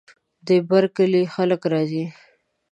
[0.47, 2.05] د بر کلي خلک راځي.